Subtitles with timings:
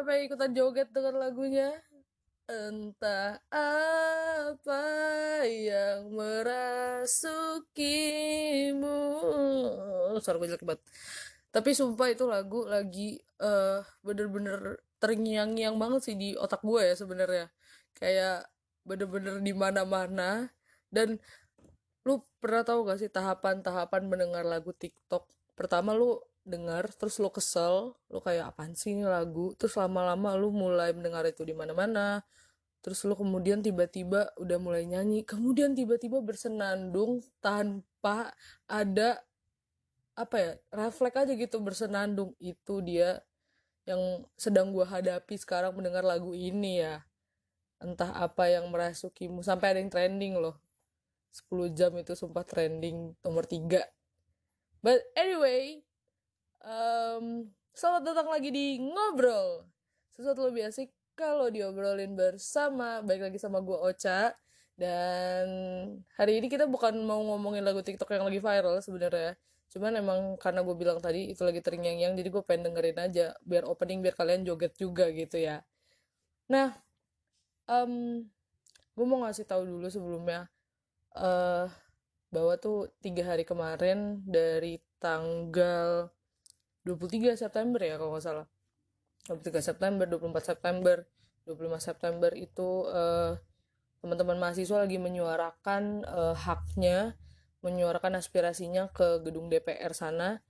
[0.00, 1.76] siapa yang ikutan joget dengan lagunya?
[2.48, 4.80] Entah apa
[5.44, 7.60] yang merasukimu.
[10.24, 10.80] Suara gue jelek banget.
[11.52, 17.52] Tapi sumpah itu lagu lagi uh, bener-bener terngiang-ngiang banget sih di otak gue ya sebenarnya.
[17.92, 18.48] Kayak
[18.88, 20.48] bener-bener di mana-mana.
[20.88, 21.20] Dan
[22.08, 25.28] lu pernah tahu gak sih tahapan-tahapan mendengar lagu TikTok?
[25.52, 26.16] Pertama lu
[26.50, 29.54] dengar terus lo kesel lo kayak apaan sih ini lagu?
[29.54, 32.26] Terus lama-lama lo mulai mendengar itu di mana-mana.
[32.82, 35.22] Terus lo kemudian tiba-tiba udah mulai nyanyi.
[35.22, 38.34] Kemudian tiba-tiba bersenandung tanpa
[38.66, 39.22] ada
[40.18, 42.34] apa ya refleks aja gitu bersenandung.
[42.42, 43.22] Itu dia
[43.88, 47.06] yang sedang gua hadapi sekarang mendengar lagu ini ya.
[47.78, 49.40] Entah apa yang merasukimu.
[49.46, 50.58] Sampai ada yang trending loh.
[51.30, 53.86] 10 jam itu sumpah trending nomor 3
[54.82, 55.78] but anyway
[56.60, 59.64] Um, selamat datang lagi di Ngobrol.
[60.12, 63.00] Sesuatu lebih asik kalau diobrolin bersama.
[63.00, 64.36] Baik lagi sama gue Ocha.
[64.76, 65.48] Dan
[66.20, 69.40] hari ini kita bukan mau ngomongin lagu TikTok yang lagi viral sebenarnya.
[69.72, 73.64] Cuman emang karena gue bilang tadi itu lagi terngiang-ngiang jadi gue pengen dengerin aja biar
[73.64, 75.64] opening biar kalian joget juga gitu ya.
[76.52, 76.76] Nah,
[77.72, 78.20] um,
[78.92, 80.50] gue mau ngasih tahu dulu sebelumnya
[81.16, 81.70] uh,
[82.28, 86.10] bahwa tuh tiga hari kemarin dari tanggal
[86.84, 88.46] 23 September ya kalau nggak salah.
[89.28, 90.96] 23 September 24 September.
[91.48, 93.34] 25 September itu uh,
[94.00, 97.16] teman-teman mahasiswa lagi menyuarakan uh, haknya
[97.60, 100.40] menyuarakan aspirasinya ke gedung DPR sana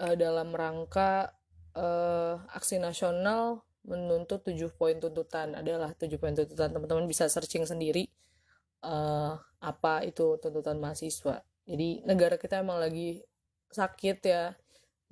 [0.00, 1.32] uh, dalam rangka
[1.76, 5.56] uh, aksi nasional menuntut 7 poin tuntutan.
[5.56, 6.72] Adalah 7 poin tuntutan.
[6.72, 8.08] Teman-teman bisa searching sendiri
[8.84, 11.44] uh, apa itu tuntutan mahasiswa.
[11.64, 13.24] Jadi negara kita emang lagi
[13.72, 14.52] sakit ya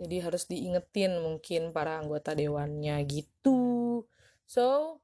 [0.01, 4.03] jadi harus diingetin mungkin para anggota dewannya gitu.
[4.49, 4.99] So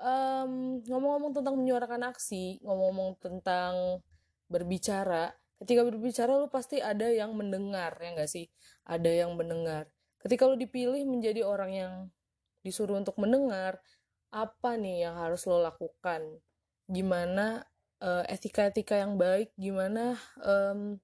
[0.00, 4.04] um, ngomong-ngomong tentang menyuarakan aksi ngomong-ngomong tentang
[4.46, 8.46] berbicara ketika berbicara lu pasti ada yang mendengar ya nggak sih?
[8.84, 9.88] Ada yang mendengar.
[10.20, 11.92] Ketika lu dipilih menjadi orang yang
[12.60, 13.80] disuruh untuk mendengar
[14.34, 16.20] apa nih yang harus lo lakukan?
[16.86, 17.64] Gimana
[18.04, 19.54] uh, etika-etika yang baik?
[19.56, 21.00] Gimana um,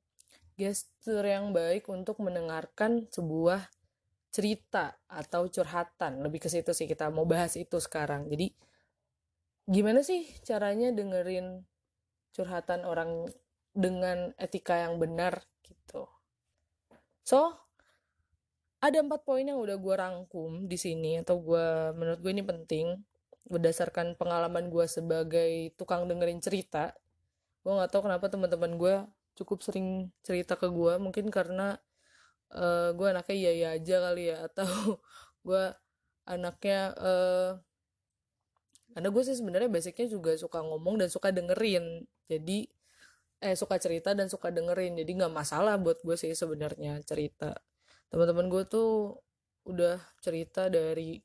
[0.57, 3.69] gestur yang baik untuk mendengarkan sebuah
[4.33, 6.25] cerita atau curhatan.
[6.25, 8.27] Lebih ke situ sih kita mau bahas itu sekarang.
[8.33, 8.53] Jadi
[9.69, 11.62] gimana sih caranya dengerin
[12.33, 13.29] curhatan orang
[13.77, 16.09] dengan etika yang benar gitu.
[17.23, 17.57] So
[18.83, 22.87] ada empat poin yang udah gue rangkum di sini atau gue menurut gue ini penting
[23.47, 26.97] berdasarkan pengalaman gue sebagai tukang dengerin cerita.
[27.62, 28.95] Gue nggak tahu kenapa teman-teman gue
[29.38, 31.81] cukup sering cerita ke gue mungkin karena
[32.53, 34.69] uh, eh, gue anaknya iya iya aja kali ya atau
[35.47, 35.65] gue
[36.28, 37.50] anaknya uh,
[38.93, 42.04] karena gue sih sebenarnya basicnya juga suka ngomong dan suka dengerin.
[42.28, 42.69] Jadi
[43.43, 45.00] eh suka cerita dan suka dengerin.
[45.00, 47.56] Jadi nggak masalah buat gue sih sebenarnya cerita.
[48.12, 49.16] Teman-teman gue tuh
[49.64, 51.25] udah cerita dari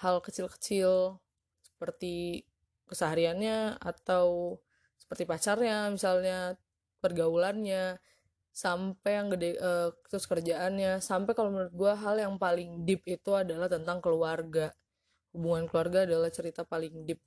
[0.00, 1.20] hal kecil-kecil
[1.60, 2.46] seperti
[2.88, 4.58] kesehariannya atau
[4.96, 6.56] seperti pacarnya misalnya
[7.02, 7.98] pergaulannya
[8.52, 11.02] sampai yang gede uh, terus kerjaannya.
[11.02, 14.70] Sampai kalau menurut gue hal yang paling deep itu adalah tentang keluarga.
[15.34, 17.18] Hubungan keluarga adalah cerita paling deep.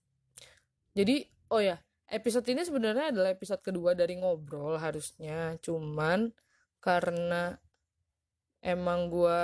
[0.96, 1.76] Jadi oh ya
[2.08, 5.58] episode ini sebenarnya adalah episode kedua dari ngobrol harusnya.
[5.60, 6.30] Cuman
[6.80, 7.58] karena
[8.62, 9.44] emang gue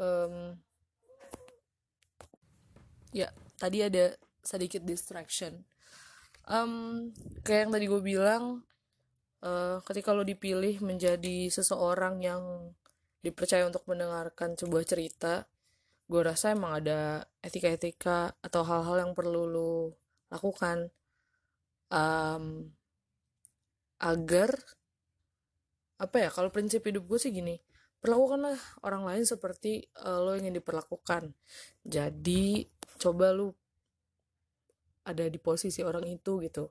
[0.00, 0.56] um,
[3.12, 3.28] ya
[3.60, 5.62] tadi ada sedikit distraction.
[6.44, 7.08] Um,
[7.40, 8.64] kayak yang tadi gue bilang
[9.44, 12.72] uh, ketika lo dipilih menjadi seseorang yang
[13.20, 15.44] dipercaya untuk mendengarkan sebuah cerita
[16.04, 19.96] gue rasa emang ada etika-etika atau hal-hal yang perlu lo
[20.28, 20.92] lakukan
[21.88, 22.68] um,
[24.04, 24.52] agar
[25.96, 27.56] apa ya kalau prinsip hidup gue sih gini
[28.04, 31.32] perlakukanlah orang lain seperti uh, lo ingin diperlakukan.
[31.80, 32.68] Jadi
[33.00, 33.56] coba lo
[35.08, 36.68] ada di posisi orang itu gitu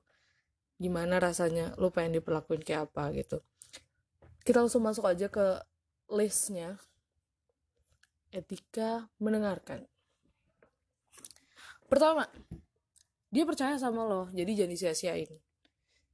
[0.78, 3.38] gimana rasanya lu pengen diperlakuin kayak apa gitu.
[4.44, 5.62] Kita langsung masuk aja ke
[6.10, 6.76] listnya.
[8.34, 9.86] Etika mendengarkan.
[11.86, 12.26] Pertama
[13.30, 15.30] dia percaya sama lo jadi jangan disia-siain.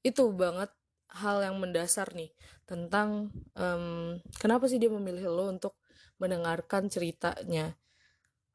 [0.04, 0.72] Itu banget
[1.10, 2.30] hal yang mendasar nih
[2.68, 5.74] tentang um, kenapa sih dia memilih lo untuk
[6.20, 7.74] mendengarkan ceritanya.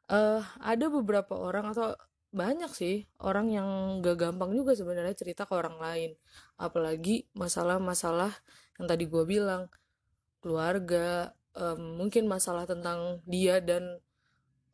[0.05, 1.97] Uh, ada beberapa orang atau
[2.35, 3.67] banyak sih orang yang
[4.03, 6.11] gak gampang juga sebenarnya cerita ke orang lain.
[6.59, 8.35] Apalagi masalah-masalah
[8.75, 9.71] yang tadi gue bilang
[10.43, 14.03] keluarga um, mungkin masalah tentang dia dan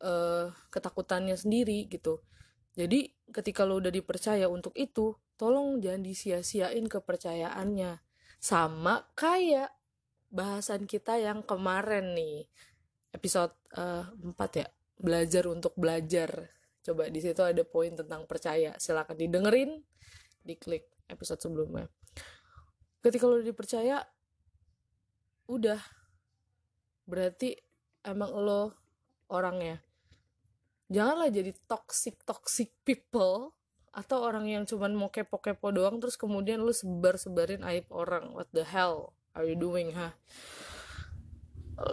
[0.02, 2.20] uh, ketakutannya sendiri gitu.
[2.74, 8.02] Jadi ketika lo udah dipercaya untuk itu tolong jangan disia-siain kepercayaannya.
[8.42, 9.70] Sama kayak
[10.34, 12.50] bahasan kita yang kemarin nih
[13.12, 14.66] episode uh, 4 ya
[14.96, 16.48] belajar untuk belajar
[16.82, 18.74] coba di situ ada poin tentang percaya.
[18.78, 19.82] Silakan didengerin
[20.42, 21.86] diklik episode sebelumnya.
[23.02, 24.02] Ketika lo dipercaya
[25.50, 25.80] udah.
[27.06, 27.58] Berarti
[28.06, 28.74] emang lo
[29.30, 29.82] orangnya.
[30.92, 33.56] Janganlah jadi toxic toxic people
[33.92, 38.30] atau orang yang cuman mau kepo-kepo doang terus kemudian lu sebar-sebarin aib orang.
[38.36, 40.12] What the hell are you doing ha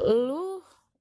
[0.05, 0.58] lu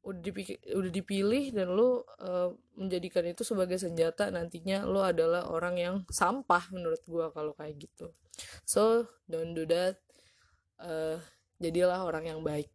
[0.09, 5.77] udah dipilih, udah dipilih dan lu uh, menjadikan itu sebagai senjata nantinya lu adalah orang
[5.77, 8.17] yang sampah menurut gua kalau kayak gitu.
[8.65, 10.01] So don't do that.
[10.81, 11.21] Uh,
[11.61, 12.73] jadilah orang yang baik.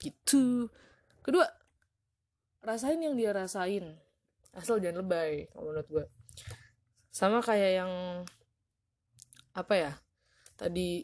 [0.00, 0.72] Gitu.
[1.20, 1.44] Kedua
[2.64, 4.00] rasain yang dia rasain.
[4.56, 6.04] Asal jangan lebay menurut gua.
[7.12, 7.92] Sama kayak yang
[9.52, 9.92] apa ya
[10.54, 11.02] tadi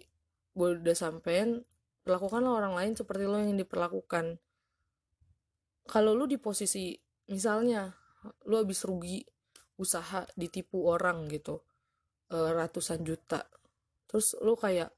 [0.55, 1.67] gue udah sampein
[2.06, 4.38] perlakukanlah orang lain seperti lo yang diperlakukan
[5.84, 6.96] kalau lu di posisi
[7.28, 7.92] misalnya
[8.48, 9.20] lu habis rugi
[9.76, 11.60] usaha ditipu orang gitu
[12.32, 13.44] uh, ratusan juta.
[14.08, 14.92] Terus lu kayak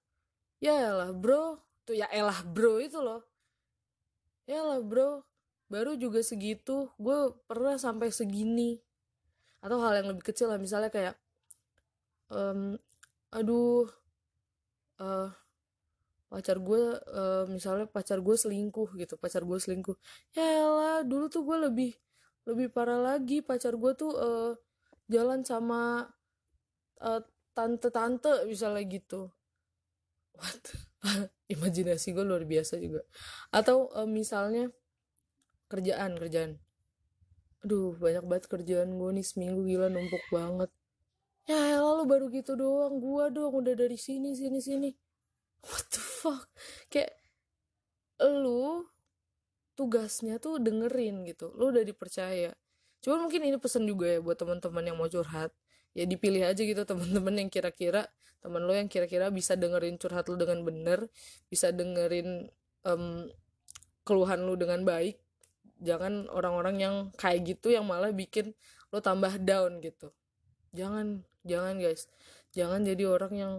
[0.62, 1.58] ya lah bro.
[1.86, 3.22] Tuh ya elah bro itu loh.
[4.46, 5.26] Ya lah bro
[5.66, 8.78] baru juga segitu gue pernah sampai segini.
[9.58, 11.16] Atau hal yang lebih kecil lah misalnya kayak
[12.30, 12.78] um,
[13.34, 13.90] aduh
[15.02, 15.30] uh,
[16.26, 19.96] pacar gue uh, misalnya pacar gue selingkuh gitu pacar gue selingkuh.
[20.34, 21.92] Ya lah dulu tuh gue lebih
[22.46, 23.42] lebih parah lagi.
[23.42, 24.52] Pacar gue tuh uh,
[25.06, 26.10] jalan sama
[27.02, 27.22] uh,
[27.54, 29.30] tante-tante misalnya gitu.
[30.34, 30.62] What?
[31.52, 33.06] Imajinasi gue luar biasa juga.
[33.54, 34.70] Atau uh, misalnya
[35.70, 36.58] kerjaan kerjaan.
[37.62, 40.70] Aduh banyak banget kerjaan gue nih seminggu gila numpuk banget.
[41.46, 42.98] Ya lalu baru gitu doang.
[42.98, 44.90] Gue dong udah dari sini sini sini.
[45.66, 46.50] What the fuck.
[46.90, 47.14] Kayak
[48.26, 48.82] lu
[49.76, 52.50] tugasnya tuh dengerin gitu lu udah dipercaya.
[53.04, 55.54] Cuman mungkin ini pesan juga ya buat teman-teman yang mau curhat.
[55.94, 58.10] Ya dipilih aja gitu teman-teman yang kira-kira
[58.42, 61.10] teman lo yang kira-kira bisa dengerin curhat lu dengan bener
[61.50, 62.46] bisa dengerin
[62.84, 63.26] um,
[64.02, 65.22] keluhan lu dengan baik.
[65.80, 68.56] Jangan orang-orang yang kayak gitu yang malah bikin
[68.90, 70.10] lo tambah down gitu.
[70.72, 72.08] Jangan jangan guys.
[72.56, 73.52] Jangan jadi orang yang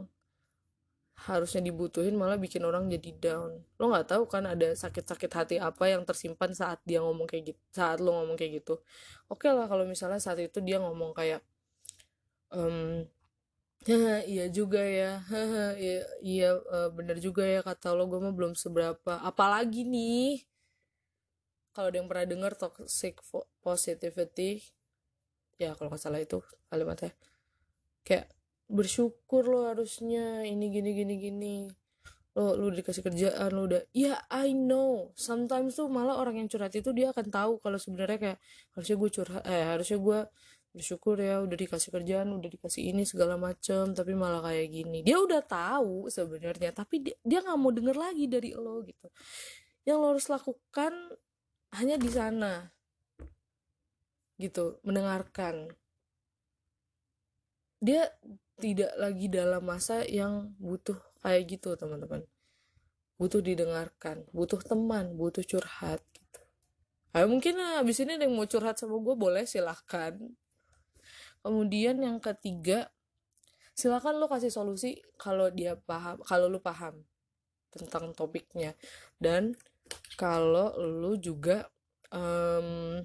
[1.18, 3.66] harusnya dibutuhin malah bikin orang jadi down.
[3.82, 7.62] Lo nggak tahu kan ada sakit-sakit hati apa yang tersimpan saat dia ngomong kayak gitu
[7.74, 8.78] saat lo ngomong kayak gitu.
[9.26, 11.42] Oke okay lah kalau misalnya saat itu dia ngomong kayak
[12.54, 13.02] um,
[13.90, 15.26] ya iya juga ya
[15.82, 19.18] iya, iya uh, bener juga ya kata lo gue mah belum seberapa.
[19.26, 20.46] Apalagi nih
[21.74, 23.18] kalau ada yang pernah dengar toxic
[23.66, 24.62] positivity
[25.58, 26.38] ya kalau nggak salah itu
[26.70, 27.10] kalimatnya
[28.06, 28.37] kayak
[28.68, 31.56] bersyukur lo harusnya ini gini gini gini.
[32.38, 35.16] Lo lu dikasih kerjaan lo udah ya yeah, I know.
[35.16, 38.40] Sometimes tuh malah orang yang curhat itu dia akan tahu kalau sebenarnya kayak
[38.76, 40.20] harusnya gue curhat eh harusnya gue
[40.78, 45.02] bersyukur ya udah dikasih kerjaan udah dikasih ini segala macem tapi malah kayak gini.
[45.02, 49.08] Dia udah tahu sebenarnya tapi dia nggak mau denger lagi dari lo gitu.
[49.88, 50.94] Yang lo harus lakukan
[51.74, 52.70] hanya di sana.
[54.38, 55.74] Gitu mendengarkan
[57.78, 58.10] dia
[58.58, 62.26] tidak lagi dalam masa yang butuh kayak gitu teman-teman.
[63.18, 66.42] Butuh didengarkan butuh teman butuh curhat gitu.
[67.14, 70.14] Ayo mungkin abis ini ada yang mau curhat sama gue boleh silahkan
[71.42, 72.92] kemudian yang ketiga
[73.78, 77.06] silakan lo kasih solusi kalau dia paham kalau lu paham
[77.78, 78.74] tentang topiknya.
[79.22, 79.54] Dan
[80.18, 81.70] kalau lu juga
[82.12, 83.00] um,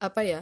[0.00, 0.40] apa ya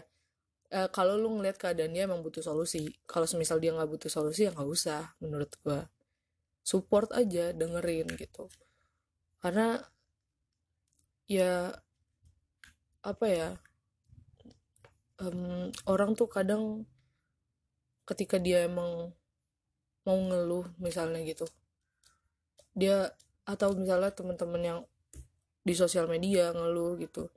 [0.75, 2.91] uh, kalau lu ngeliat keadaan dia emang butuh solusi.
[3.07, 5.87] Kalau semisal dia nggak butuh solusi ya nggak usah menurut gua.
[6.63, 8.47] Support aja dengerin gitu.
[9.43, 9.81] Karena
[11.31, 11.71] ya
[13.01, 13.49] apa ya
[15.23, 16.85] um, orang tuh kadang
[18.05, 19.15] ketika dia emang
[20.03, 21.47] mau ngeluh misalnya gitu
[22.75, 23.15] dia
[23.47, 24.81] atau misalnya teman-teman yang
[25.63, 27.29] di sosial media ngeluh gitu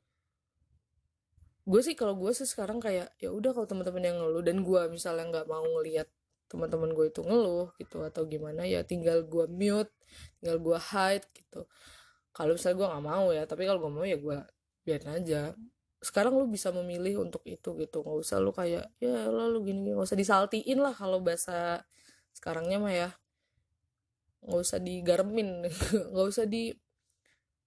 [1.63, 4.81] gue sih kalau gue sih sekarang kayak ya udah kalau teman-teman yang ngeluh dan gue
[4.91, 6.11] misalnya nggak mau ngelihat
[6.51, 9.89] teman-teman gue itu ngeluh gitu atau gimana ya tinggal gue mute
[10.37, 11.65] tinggal gue hide gitu.
[12.35, 14.37] Kalau misalnya gue nggak mau ya tapi kalau gue mau ya gue
[14.83, 15.41] biarin aja.
[16.03, 20.03] Sekarang lu bisa memilih untuk itu gitu nggak usah lu kayak ya lalu gini nggak
[20.03, 21.87] usah disaltiin lah kalau bahasa
[22.35, 23.09] sekarangnya mah ya.
[24.43, 25.49] Nggak usah digarmin
[26.11, 26.75] nggak usah di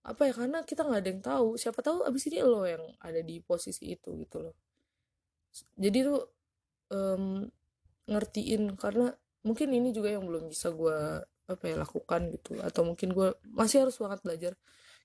[0.06, 1.48] apa ya karena kita nggak ada yang tahu.
[1.58, 4.54] Siapa tahu abis ini lo yang ada di posisi itu gitu loh.
[5.74, 6.20] Jadi tuh
[6.94, 7.42] um,
[8.06, 9.10] ngertiin karena
[9.42, 12.62] mungkin ini juga yang belum bisa gue apa ya lakukan gitu.
[12.62, 14.52] Atau mungkin gue masih harus banget belajar.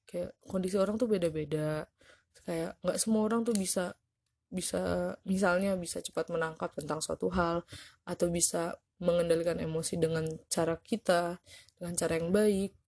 [0.06, 1.90] Kayak kondisi orang tuh beda-beda.
[2.46, 3.98] Kayak nggak semua orang tuh bisa
[4.52, 7.66] bisa misalnya bisa cepat menangkap tentang suatu hal.
[8.06, 11.42] Atau bisa mengendalikan emosi dengan cara kita
[11.82, 12.81] dengan cara yang baik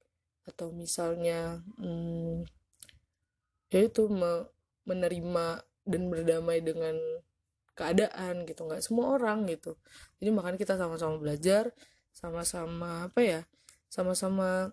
[0.44, 2.44] atau misalnya hmm,
[3.72, 4.48] ya itu me
[4.84, 6.96] menerima dan berdamai dengan
[7.74, 8.68] keadaan gitu.
[8.68, 9.80] Nggak semua orang gitu.
[10.20, 11.72] Jadi makanya kita sama-sama belajar
[12.14, 13.42] sama-sama apa ya
[13.90, 14.70] sama-sama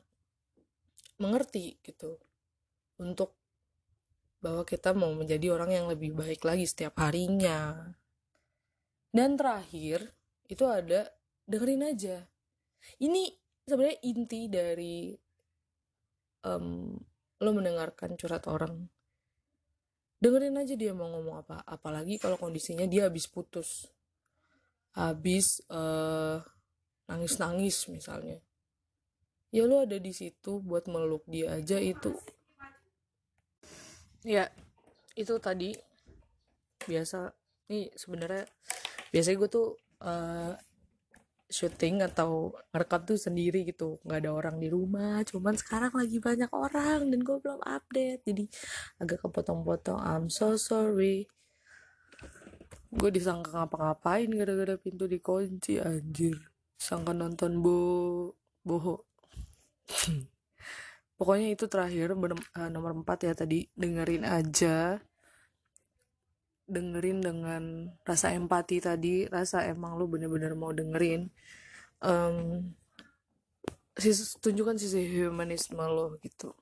[1.17, 2.19] mengerti gitu.
[3.01, 3.39] Untuk
[4.41, 7.93] bahwa kita mau menjadi orang yang lebih baik lagi setiap harinya.
[9.13, 10.17] Dan terakhir
[10.49, 11.13] itu ada
[11.45, 12.25] dengerin aja.
[12.97, 13.29] Ini
[13.69, 15.13] sebenarnya inti dari
[16.45, 16.97] um,
[17.41, 18.89] lo mendengarkan curhat orang.
[20.21, 21.65] Dengerin aja dia mau ngomong apa.
[21.65, 23.89] Apalagi kalau kondisinya dia habis putus.
[24.93, 26.45] Habis uh,
[27.09, 28.37] nangis-nangis misalnya.
[29.51, 32.13] Ya lo ada di situ buat meluk dia aja itu.
[34.23, 34.53] Ya
[35.17, 35.73] itu tadi.
[36.85, 37.33] Biasa.
[37.73, 38.45] Nih sebenarnya
[39.09, 39.69] biasanya gue tuh
[40.05, 40.53] uh,
[41.51, 43.99] syuting atau ngerekam tuh sendiri gitu.
[44.07, 48.23] Nggak ada orang di rumah cuman sekarang lagi banyak orang dan gue belum update.
[48.25, 48.45] Jadi
[49.03, 49.99] agak kepotong-potong.
[49.99, 51.27] I'm so sorry.
[52.91, 56.39] Gue disangka ngapa-ngapain gara-gara pintu dikunci anjir.
[56.79, 57.79] Sangka nonton bo
[58.63, 59.05] boho.
[61.21, 63.69] Pokoknya itu terakhir uh, nomor 4 ya tadi.
[63.77, 64.97] Dengerin aja
[66.71, 67.63] dengerin dengan
[68.07, 71.27] rasa empati tadi rasa emang lu bener-bener mau dengerin.
[72.01, 72.71] Um,
[73.99, 76.55] sis, tunjukkan sisi humanisme lo gitu.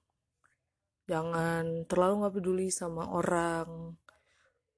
[1.09, 3.97] Jangan terlalu nggak peduli sama orang.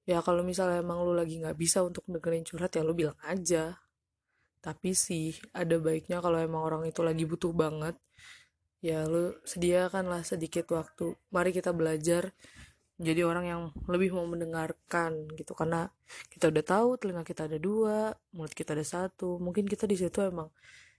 [0.06, 3.78] Ya kalau misalnya emang lu lagi nggak bisa untuk dengerin curhat ya lu bilang aja.
[4.60, 7.96] Tapi sih ada baiknya kalau emang orang itu lagi butuh banget.
[8.84, 11.16] Ya lu sediakanlah sedikit waktu.
[11.32, 12.32] Mari kita belajar
[13.00, 15.57] jadi orang yang lebih mau mendengarkan gitu.
[15.57, 15.88] Karena
[16.28, 19.40] kita udah tahu telinga kita ada dua mulut kita ada satu.
[19.40, 20.52] Mungkin kita di situ emang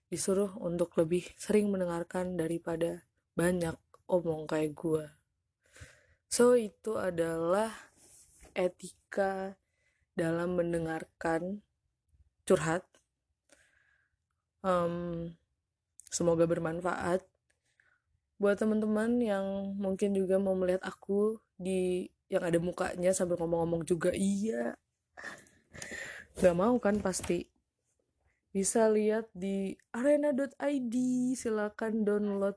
[0.10, 3.05] disuruh untuk lebih sering mendengarkan daripada
[3.38, 3.77] banyak
[4.12, 5.08] omong kayak gue
[6.31, 7.67] so itu adalah
[8.55, 9.60] etika
[10.15, 11.60] dalam mendengarkan
[12.48, 12.88] curhat.
[14.63, 15.36] Um,
[16.08, 17.27] semoga bermanfaat.
[18.39, 24.10] Buat teman-teman yang mungkin juga mau melihat aku di yang ada mukanya sambil ngomong-ngomong juga
[24.15, 24.74] iya.
[26.39, 27.44] Nggak mau kan pasti.
[28.51, 30.96] Bisa lihat di arena.id
[31.36, 32.56] silakan download.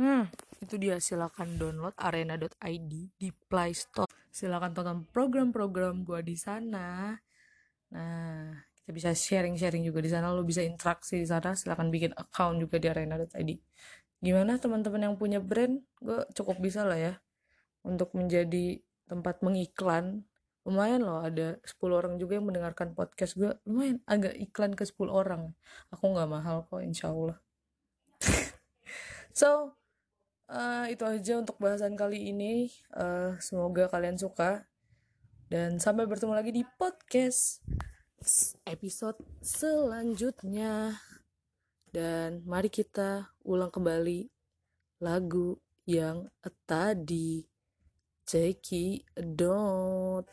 [0.00, 0.26] Nah
[0.58, 4.08] itu dia silakan download arena.id di Play Store.
[4.32, 7.12] Silakan tonton program-program gua di sana.
[7.92, 10.32] Nah kita bisa sharing-sharing juga di sana.
[10.32, 13.50] Lo bisa interaksi di sana silakan bikin account juga di arena.id
[14.24, 15.84] gimana teman-teman yang punya brand?
[16.00, 17.14] Gue cukup bisa lah ya
[17.84, 20.24] untuk menjadi tempat mengiklan.
[20.64, 25.12] Lumayan loh ada 10 orang juga yang mendengarkan podcast gue lumayan agak iklan ke 10
[25.12, 25.52] orang.
[25.92, 27.36] Aku nggak mahal kok insya Allah.
[29.34, 29.74] So
[30.46, 32.70] uh, itu aja untuk bahasan kali ini.
[32.94, 34.64] Uh, semoga kalian suka.
[35.50, 37.60] Dan sampai bertemu lagi di podcast
[38.64, 40.96] episode selanjutnya
[41.94, 44.26] dan mari kita ulang kembali
[44.98, 45.54] lagu
[45.86, 46.26] yang
[46.66, 47.46] tadi.
[48.24, 50.26] Ceki Dot